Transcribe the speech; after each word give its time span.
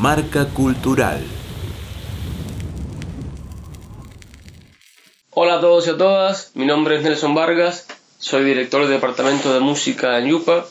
Marca 0.00 0.46
Cultural. 0.46 1.22
Hola 5.30 5.54
a 5.54 5.60
todos 5.60 5.86
y 5.86 5.90
a 5.90 5.96
todas, 5.96 6.50
mi 6.54 6.66
nombre 6.66 6.96
es 6.96 7.02
Nelson 7.02 7.34
Vargas, 7.34 7.86
soy 8.18 8.44
director 8.44 8.82
del 8.82 8.90
Departamento 8.90 9.54
de 9.54 9.60
Música 9.60 10.18
en 10.18 10.26
Yupa 10.26 10.66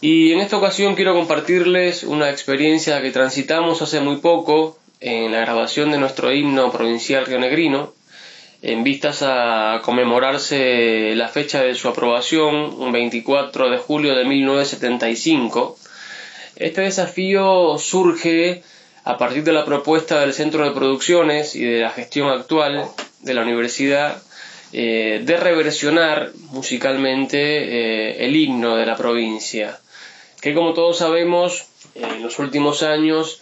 y 0.00 0.32
en 0.32 0.40
esta 0.40 0.58
ocasión 0.58 0.94
quiero 0.94 1.14
compartirles 1.14 2.02
una 2.02 2.30
experiencia 2.30 3.00
que 3.00 3.10
transitamos 3.10 3.80
hace 3.80 4.00
muy 4.00 4.16
poco 4.16 4.78
en 5.00 5.32
la 5.32 5.40
grabación 5.40 5.90
de 5.90 5.98
nuestro 5.98 6.32
himno 6.32 6.70
provincial 6.70 7.24
rionegrino 7.24 7.94
en 8.62 8.84
vistas 8.84 9.22
a 9.22 9.80
conmemorarse 9.82 11.14
la 11.14 11.28
fecha 11.28 11.62
de 11.62 11.74
su 11.74 11.88
aprobación, 11.88 12.54
un 12.54 12.92
24 12.92 13.70
de 13.70 13.78
julio 13.78 14.14
de 14.14 14.24
1975. 14.24 15.78
Este 16.56 16.80
desafío 16.80 17.76
surge 17.78 18.62
a 19.04 19.18
partir 19.18 19.44
de 19.44 19.52
la 19.52 19.64
propuesta 19.64 20.20
del 20.20 20.32
Centro 20.32 20.64
de 20.64 20.72
Producciones 20.72 21.54
y 21.54 21.64
de 21.64 21.80
la 21.82 21.90
gestión 21.90 22.28
actual 22.28 22.86
de 23.20 23.34
la 23.34 23.42
universidad 23.42 24.22
eh, 24.72 25.22
de 25.24 25.36
reversionar 25.36 26.32
musicalmente 26.50 27.38
eh, 27.38 28.26
el 28.26 28.34
himno 28.34 28.76
de 28.76 28.84
la 28.84 28.96
provincia, 28.96 29.78
que 30.40 30.54
como 30.54 30.74
todos 30.74 30.98
sabemos 30.98 31.66
en 31.94 32.22
los 32.22 32.38
últimos 32.38 32.82
años 32.82 33.40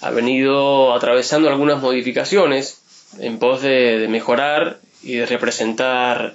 ha 0.00 0.10
venido 0.10 0.92
atravesando 0.94 1.48
algunas 1.48 1.80
modificaciones 1.80 2.82
en 3.20 3.38
pos 3.38 3.62
de, 3.62 4.06
mejorar 4.08 4.80
y 5.02 5.14
de 5.16 5.26
representar 5.26 6.34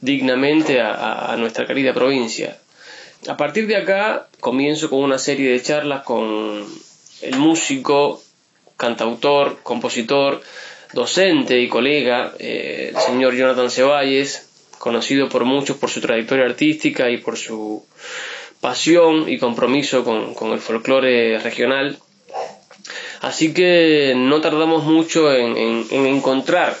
dignamente 0.00 0.80
a, 0.80 1.34
nuestra 1.38 1.66
querida 1.66 1.92
provincia. 1.92 2.58
A 3.28 3.36
partir 3.36 3.66
de 3.66 3.76
acá 3.76 4.28
comienzo 4.40 4.90
con 4.90 5.00
una 5.00 5.18
serie 5.18 5.50
de 5.50 5.62
charlas 5.62 6.02
con 6.04 6.64
el 7.22 7.36
músico, 7.36 8.22
cantautor, 8.76 9.58
compositor, 9.62 10.42
docente 10.92 11.60
y 11.60 11.68
colega, 11.68 12.34
eh, 12.38 12.92
el 12.94 13.00
señor 13.00 13.34
Jonathan 13.34 13.70
Ceballes, 13.70 14.48
conocido 14.78 15.28
por 15.28 15.44
muchos 15.44 15.76
por 15.76 15.90
su 15.90 16.00
trayectoria 16.00 16.44
artística 16.44 17.10
y 17.10 17.18
por 17.18 17.36
su 17.36 17.86
pasión 18.60 19.28
y 19.28 19.38
compromiso 19.38 20.04
con 20.04 20.52
el 20.52 20.60
folclore 20.60 21.38
regional. 21.38 21.98
Así 23.24 23.54
que 23.54 24.12
no 24.14 24.42
tardamos 24.42 24.84
mucho 24.84 25.32
en, 25.32 25.86
encontrar 25.90 26.76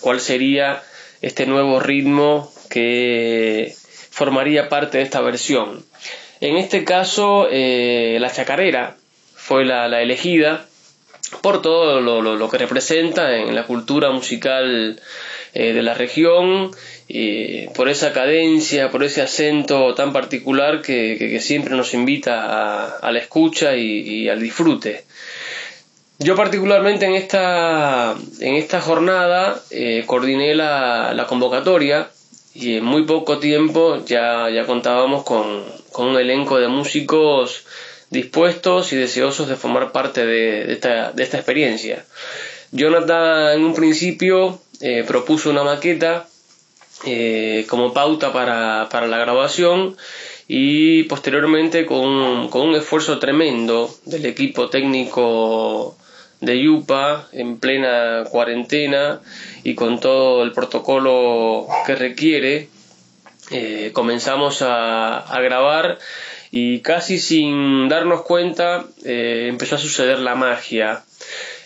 cuál 0.00 0.20
sería 0.20 0.84
este 1.20 1.46
nuevo 1.46 1.80
ritmo 1.80 2.52
que 2.70 3.74
formaría 4.10 4.68
parte 4.68 4.98
de 4.98 5.04
esta 5.04 5.20
versión. 5.20 5.84
En 6.40 6.56
este 6.56 6.84
caso, 6.84 7.48
eh, 7.50 8.18
la 8.20 8.32
chacarera 8.32 8.96
fue 9.34 9.64
la, 9.64 10.02
elegida 10.02 10.66
por 11.42 11.62
todo 11.62 12.00
lo, 12.00 12.50
que 12.50 12.58
representa 12.58 13.36
en 13.36 13.54
la 13.54 13.64
cultura 13.64 14.10
musical 14.10 15.00
eh, 15.54 15.72
de 15.72 15.82
la 15.82 15.94
región, 15.94 16.70
y 17.08 17.66
por 17.68 17.88
esa 17.88 18.12
cadencia, 18.12 18.90
por 18.90 19.02
ese 19.02 19.20
acento 19.22 19.94
tan 19.94 20.12
particular 20.12 20.80
que, 20.80 21.38
siempre 21.40 21.74
nos 21.74 21.92
invita 21.94 22.98
a, 22.98 23.12
la 23.12 23.18
escucha 23.18 23.76
y 23.76 24.28
al 24.28 24.40
disfrute. 24.40 25.04
Yo 26.22 26.36
particularmente 26.36 27.06
en 27.06 27.14
esta, 27.14 28.14
en 28.40 28.54
esta 28.56 28.82
jornada 28.82 29.58
eh, 29.70 30.04
coordiné 30.06 30.54
la, 30.54 31.24
convocatoria 31.26 32.10
y 32.54 32.76
en 32.76 32.84
muy 32.84 33.04
poco 33.04 33.38
tiempo 33.38 34.04
ya, 34.04 34.50
ya 34.50 34.66
contábamos 34.66 35.24
con, 35.24 35.62
un 35.98 36.16
elenco 36.16 36.58
de 36.58 36.68
músicos 36.68 37.64
dispuestos 38.10 38.92
y 38.92 38.96
deseosos 38.96 39.48
de 39.48 39.56
formar 39.56 39.92
parte 39.92 40.26
de, 40.26 40.72
esta, 40.72 41.12
experiencia. 41.16 42.04
Jonathan 42.72 43.52
en 43.54 43.64
un 43.64 43.74
principio 43.74 44.58
eh, 44.80 45.04
propuso 45.06 45.50
una 45.50 45.62
maqueta 45.62 46.26
eh, 47.04 47.66
como 47.68 47.92
pauta 47.92 48.32
para, 48.32 48.88
para, 48.90 49.06
la 49.06 49.18
grabación 49.18 49.96
y 50.48 51.04
posteriormente 51.04 51.86
con, 51.86 52.48
con 52.48 52.68
un 52.68 52.74
esfuerzo 52.74 53.18
tremendo 53.18 53.94
del 54.04 54.26
equipo 54.26 54.68
técnico 54.68 55.96
de 56.40 56.62
Yupa 56.62 57.28
en 57.32 57.58
plena 57.58 58.24
cuarentena 58.30 59.20
y 59.62 59.74
con 59.74 60.00
todo 60.00 60.42
el 60.42 60.52
protocolo 60.52 61.66
que 61.86 61.94
requiere, 61.94 62.68
eh, 63.50 63.90
comenzamos 63.92 64.62
a, 64.62 65.24
grabar 65.42 65.98
y 66.50 66.80
casi 66.80 67.18
sin 67.18 67.88
darnos 67.88 68.22
cuenta 68.22 68.86
eh, 69.04 69.46
empezó 69.48 69.76
a 69.76 69.78
suceder 69.78 70.18
la 70.20 70.34
magia. 70.34 71.04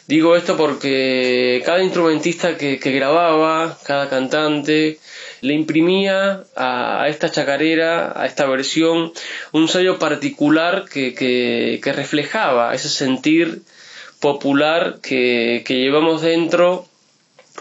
Digo 0.07 0.37
esto 0.37 0.57
porque 0.57 1.63
cada 1.65 1.83
instrumentista 1.83 2.59
que, 2.59 2.77
grababa, 2.77 3.79
cada 3.87 4.11
cantante, 4.11 4.99
le 5.41 5.55
imprimía 5.55 6.45
a, 6.57 7.07
esta 7.09 7.31
chacarera, 7.31 8.13
a 8.15 8.27
esta 8.27 8.45
versión, 8.47 9.13
un 9.53 9.69
sello 9.69 9.99
particular 9.99 10.85
que, 10.91 11.15
que 11.15 11.93
reflejaba 11.93 12.75
ese 12.75 12.91
sentir 12.91 13.63
popular 14.25 15.01
que, 15.03 15.63
llevamos 15.69 16.23
dentro 16.23 16.87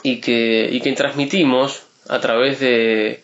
y 0.01 0.21
que, 0.21 0.69
y 0.71 0.79
que 0.79 0.93
transmitimos 0.93 1.83
a 2.07 2.21
través 2.21 2.61
de, 2.61 3.21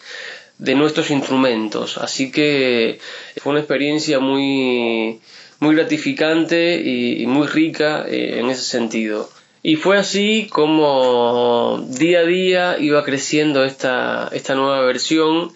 de 0.57 0.75
nuestros 0.75 1.09
instrumentos. 1.09 1.97
Así 1.97 2.33
que 2.33 2.99
fue 3.37 3.51
una 3.51 3.61
experiencia 3.61 4.19
muy, 4.19 5.21
muy 5.61 5.73
gratificante 5.73 6.81
y, 6.83 7.25
muy 7.27 7.47
rica 7.47 8.05
eh, 8.05 8.39
en 8.41 8.49
ese 8.49 8.63
sentido. 8.63 9.29
Y 9.63 9.77
fue 9.77 9.97
así 9.97 10.49
como 10.51 11.85
día 11.87 12.19
a 12.19 12.23
día 12.23 12.77
iba 12.77 13.05
creciendo 13.05 13.63
esta, 13.63 14.29
esta 14.33 14.55
nueva 14.55 14.81
versión 14.81 15.53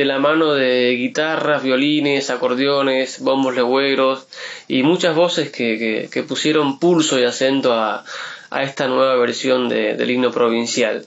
de 0.00 0.06
la 0.06 0.18
mano 0.18 0.54
de 0.54 0.96
guitarras, 0.96 1.62
violines, 1.62 2.30
acordeones, 2.30 3.20
bombos 3.20 3.54
legüeros 3.54 4.26
y 4.66 4.82
muchas 4.82 5.14
voces 5.14 5.50
que, 5.50 6.24
pusieron 6.26 6.78
pulso 6.78 7.20
y 7.20 7.24
acento 7.24 7.74
a, 7.74 8.02
esta 8.62 8.88
nueva 8.88 9.14
versión 9.16 9.68
del 9.68 10.10
himno 10.10 10.30
provincial. 10.30 11.04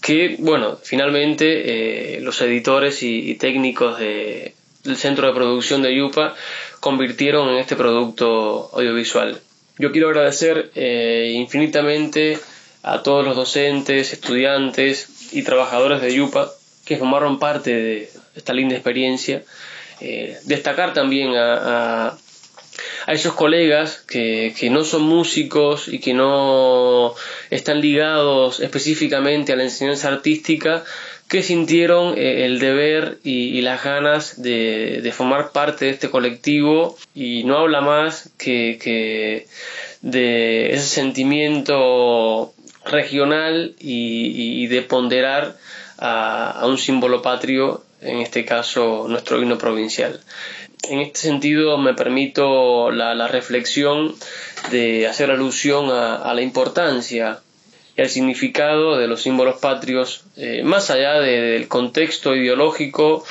Que, 0.00 0.36
bueno, 0.38 0.78
finalmente 0.80 2.16
eh, 2.16 2.20
los 2.20 2.40
editores 2.40 3.02
y, 3.02 3.34
técnicos 3.34 3.98
del 3.98 4.96
centro 4.96 5.26
de 5.26 5.32
producción 5.32 5.82
de 5.82 5.96
Yupa 5.96 6.36
convirtieron 6.78 7.48
en 7.48 7.56
este 7.58 7.74
producto 7.74 8.70
audiovisual. 8.72 9.40
Yo 9.78 9.90
quiero 9.90 10.10
agradecer 10.10 10.70
eh, 10.76 11.32
infinitamente 11.34 12.38
a 12.84 13.02
todos 13.02 13.24
los 13.24 13.34
docentes, 13.34 14.12
estudiantes 14.12 15.32
y 15.32 15.42
trabajadores 15.42 16.00
de 16.00 16.14
Yupa 16.14 16.52
que 16.84 16.96
formaron 16.96 17.40
parte 17.40 17.74
de 17.74 18.17
esta 18.38 18.54
linda 18.54 18.74
experiencia. 18.74 19.42
Eh, 20.00 20.38
destacar 20.44 20.94
también 20.94 21.36
a, 21.36 22.16
a, 23.06 23.12
esos 23.12 23.34
colegas 23.34 24.04
que, 24.06 24.54
que, 24.56 24.70
no 24.70 24.84
son 24.84 25.02
músicos 25.02 25.88
y 25.88 25.98
que 25.98 26.14
no 26.14 27.14
están 27.50 27.80
ligados 27.80 28.60
específicamente 28.60 29.52
a 29.52 29.56
la 29.56 29.64
enseñanza 29.64 30.08
artística, 30.08 30.84
que 31.28 31.42
sintieron 31.42 32.16
eh, 32.16 32.46
el 32.46 32.58
deber 32.60 33.18
y, 33.24 33.60
las 33.60 33.82
ganas 33.82 34.40
de, 34.40 35.00
de, 35.02 35.12
formar 35.12 35.50
parte 35.50 35.86
de 35.86 35.90
este 35.90 36.10
colectivo 36.10 36.96
y 37.14 37.44
no 37.44 37.58
habla 37.58 37.80
más 37.80 38.30
que, 38.38 38.78
que 38.80 39.46
de 40.00 40.74
ese 40.74 40.86
sentimiento 40.86 42.54
regional 42.84 43.74
y, 43.80 44.62
y 44.62 44.66
de 44.68 44.82
ponderar 44.82 45.56
a, 45.98 46.64
un 46.66 46.78
símbolo 46.78 47.22
patrio, 47.22 47.82
en 48.00 48.18
este 48.18 48.44
caso 48.44 49.06
nuestro 49.08 49.40
himno 49.40 49.58
provincial. 49.58 50.20
En 50.88 51.00
este 51.00 51.20
sentido 51.20 51.76
me 51.78 51.94
permito 51.94 52.90
la, 52.90 53.28
reflexión 53.28 54.14
de 54.70 55.06
hacer 55.06 55.30
alusión 55.30 55.90
a, 55.90 56.32
la 56.32 56.42
importancia 56.42 57.40
y 57.96 58.00
al 58.00 58.08
significado 58.08 58.96
de 58.96 59.08
los 59.08 59.22
símbolos 59.22 59.58
patrios, 59.58 60.22
eh, 60.36 60.62
más 60.62 60.90
allá 60.90 61.20
del 61.20 61.68
contexto 61.68 62.34
ideológico 62.34 63.24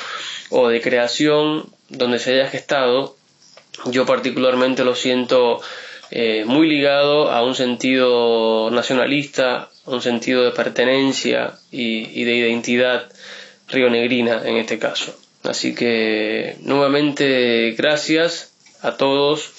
o 0.50 0.68
de 0.68 0.80
creación 0.80 1.66
donde 1.88 2.18
se 2.18 2.34
haya 2.34 2.50
gestado, 2.50 3.16
yo 3.86 4.04
particularmente 4.06 4.84
lo 4.84 4.94
siento 4.94 5.60
eh, 6.10 6.44
muy 6.46 6.68
ligado 6.68 7.30
a 7.30 7.42
un 7.42 7.54
sentido 7.54 8.70
nacionalista, 8.70 9.68
a 9.86 9.90
un 9.90 10.00
sentido 10.00 10.42
de 10.42 10.52
pertenencia 10.52 11.58
y, 11.70 12.24
de 12.24 12.34
identidad 12.34 13.10
rionegrina 13.68 14.42
en 14.44 14.56
este 14.56 14.78
caso. 14.78 15.14
Así 15.44 15.74
que 15.74 16.56
nuevamente 16.60 17.72
gracias 17.76 18.52
a 18.82 18.96
todos 18.96 19.52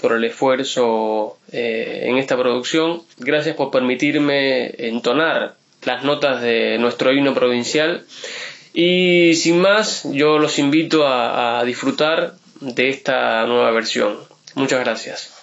por 0.00 0.12
el 0.12 0.24
esfuerzo 0.24 1.38
eh, 1.52 2.02
en 2.04 2.18
esta 2.18 2.36
producción. 2.36 3.02
Gracias 3.18 3.56
por 3.56 3.70
permitirme 3.70 4.74
entonar 4.86 5.56
las 5.82 6.04
notas 6.04 6.42
de 6.42 6.78
nuestro 6.78 7.12
himno 7.12 7.34
provincial. 7.34 8.04
Y 8.72 9.34
sin 9.34 9.60
más, 9.60 10.06
yo 10.12 10.38
los 10.38 10.58
invito 10.58 11.06
a 11.06 11.62
disfrutar 11.64 12.34
de 12.60 12.88
esta 12.88 13.44
nueva 13.46 13.70
versión. 13.72 14.18
Muchas 14.54 14.80
gracias. 14.80 15.39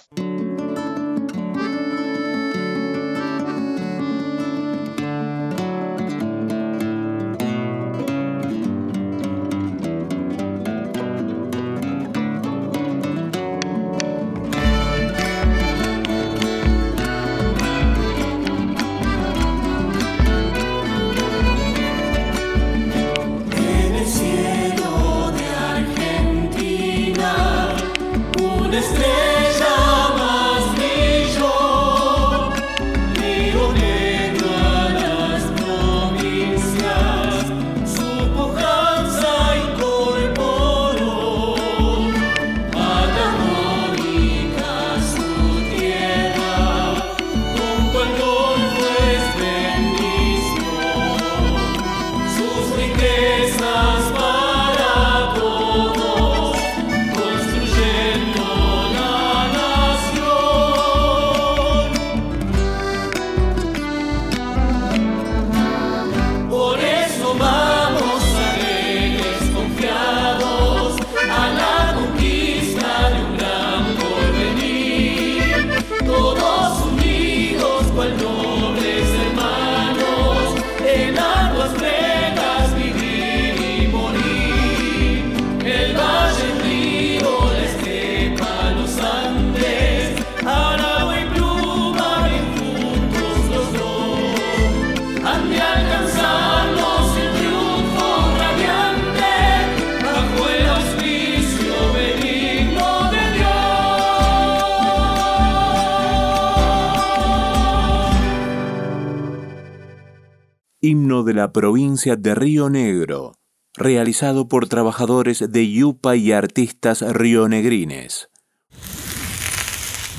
Himno 110.87 111.23
de 111.23 111.33
la 111.33 111.51
provincia 111.51 112.15
de 112.15 112.33
Río 112.33 112.69
Negro, 112.69 113.33
realizado 113.75 114.47
por 114.47 114.67
trabajadores 114.67 115.51
de 115.51 115.69
Yupa 115.71 116.15
y 116.15 116.31
artistas 116.31 117.01
rionegrines. 117.01 118.29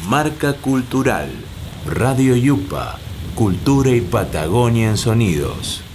Marca 0.09 0.53
Cultural, 0.55 1.31
Radio 1.87 2.37
Yupa, 2.37 2.99
Cultura 3.35 3.91
y 3.91 4.01
Patagonia 4.01 4.91
en 4.91 4.97
Sonidos. 4.97 5.88